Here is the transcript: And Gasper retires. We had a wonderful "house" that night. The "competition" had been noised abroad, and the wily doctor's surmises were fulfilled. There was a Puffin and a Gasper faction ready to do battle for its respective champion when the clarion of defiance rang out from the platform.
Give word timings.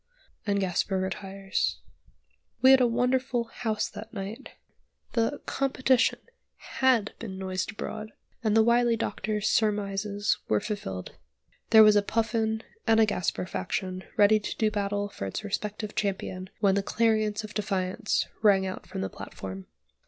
And 0.47 0.59
Gasper 0.59 0.97
retires. 0.97 1.77
We 2.63 2.71
had 2.71 2.81
a 2.81 2.87
wonderful 2.87 3.43
"house" 3.43 3.87
that 3.89 4.11
night. 4.11 4.49
The 5.13 5.43
"competition" 5.45 6.17
had 6.79 7.13
been 7.19 7.37
noised 7.37 7.73
abroad, 7.73 8.11
and 8.43 8.57
the 8.57 8.63
wily 8.63 8.97
doctor's 8.97 9.47
surmises 9.47 10.39
were 10.47 10.59
fulfilled. 10.59 11.11
There 11.69 11.83
was 11.83 11.95
a 11.95 12.01
Puffin 12.01 12.63
and 12.87 12.99
a 12.99 13.05
Gasper 13.05 13.45
faction 13.45 14.03
ready 14.17 14.39
to 14.39 14.57
do 14.57 14.71
battle 14.71 15.07
for 15.07 15.27
its 15.27 15.43
respective 15.43 15.93
champion 15.93 16.49
when 16.61 16.73
the 16.73 16.81
clarion 16.81 17.35
of 17.43 17.53
defiance 17.53 18.25
rang 18.41 18.65
out 18.65 18.87
from 18.87 19.01
the 19.01 19.07
platform. 19.09 19.67